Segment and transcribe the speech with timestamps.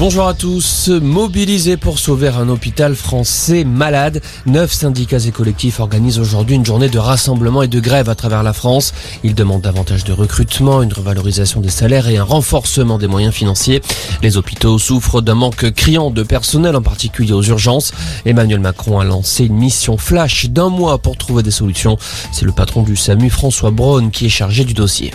[0.00, 0.88] Bonjour à tous.
[0.88, 6.88] Mobilisés pour sauver un hôpital français malade, neuf syndicats et collectifs organisent aujourd'hui une journée
[6.88, 8.94] de rassemblement et de grève à travers la France.
[9.24, 13.82] Ils demandent davantage de recrutement, une revalorisation des salaires et un renforcement des moyens financiers.
[14.22, 17.92] Les hôpitaux souffrent d'un manque criant de personnel, en particulier aux urgences.
[18.24, 21.98] Emmanuel Macron a lancé une mission flash d'un mois pour trouver des solutions.
[22.32, 25.12] C'est le patron du SAMU, François Braun, qui est chargé du dossier.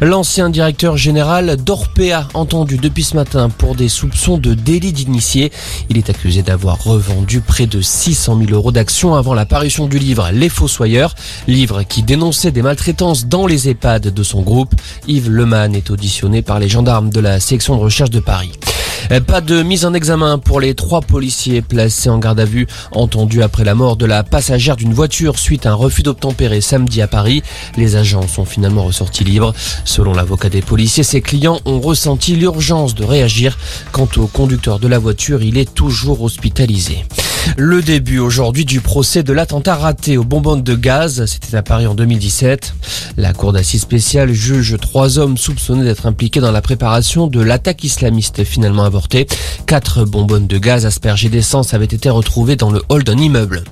[0.00, 5.50] L'ancien directeur général d'Orpea, entendu depuis ce matin pour des soupçons de délit d'initié.
[5.88, 10.30] Il est accusé d'avoir revendu près de 600 000 euros d'actions avant l'apparition du livre
[10.30, 11.14] Les Fossoyeurs,
[11.48, 14.74] livre qui dénonçait des maltraitances dans les EHPAD de son groupe.
[15.08, 18.52] Yves Leman est auditionné par les gendarmes de la section de recherche de Paris.
[19.18, 23.42] Pas de mise en examen pour les trois policiers placés en garde à vue, entendus
[23.42, 27.08] après la mort de la passagère d'une voiture suite à un refus d'obtempérer samedi à
[27.08, 27.42] Paris.
[27.76, 29.52] Les agents sont finalement ressortis libres.
[29.84, 33.58] Selon l'avocat des policiers, ses clients ont ressenti l'urgence de réagir.
[33.90, 37.04] Quant au conducteur de la voiture, il est toujours hospitalisé.
[37.56, 41.86] Le début aujourd'hui du procès de l'attentat raté aux bonbons de gaz, c'était à Paris
[41.86, 42.74] en 2017.
[43.16, 47.84] La cour d'assises spéciale juge trois hommes soupçonnés d'être impliqués dans la préparation de l'attaque
[47.84, 49.26] islamiste finalement avortée.
[49.66, 53.64] Quatre bonbonnes de gaz aspergées d'essence avaient été retrouvées dans le hall d'un immeuble.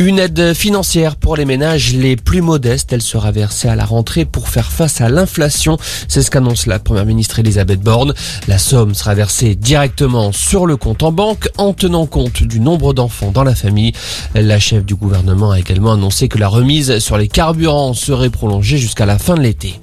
[0.00, 4.24] Une aide financière pour les ménages les plus modestes, elle sera versée à la rentrée
[4.24, 5.78] pour faire face à l'inflation.
[6.08, 8.12] C'est ce qu'annonce la première ministre Elisabeth Borne.
[8.48, 12.92] La somme sera versée directement sur le compte en banque en tenant compte du nombre
[12.92, 13.92] d'enfants dans la famille.
[14.34, 18.78] La chef du gouvernement a également annoncé que la remise sur les carburants serait prolongée
[18.78, 19.78] jusqu'à la fin de l'été.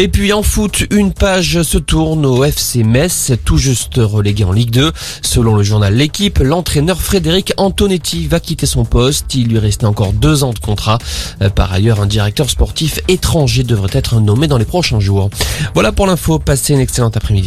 [0.00, 4.52] Et puis en foot, une page se tourne au FC Metz, tout juste relégué en
[4.52, 4.92] Ligue 2.
[5.22, 9.34] Selon le journal L'équipe, l'entraîneur Frédéric Antonetti va quitter son poste.
[9.34, 10.98] Il lui restait encore deux ans de contrat.
[11.42, 15.30] Euh, par ailleurs, un directeur sportif étranger devrait être nommé dans les prochains jours.
[15.74, 16.38] Voilà pour l'info.
[16.38, 17.46] Passez une excellente après-midi.